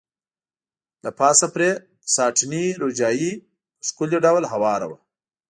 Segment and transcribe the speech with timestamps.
[1.03, 1.69] له پاسه پرې
[2.15, 3.31] ساټني روجايي
[3.77, 4.97] په ښکلي ډول هواره وه.